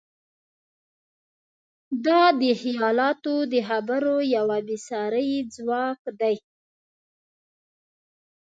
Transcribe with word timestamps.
دا 2.05 2.21
د 2.41 2.43
خیالاتو 2.61 3.35
د 3.51 3.53
خبرو 3.67 4.17
یو 4.35 4.47
بېساری 4.67 5.31
ځواک 5.55 6.01
دی. 6.19 6.35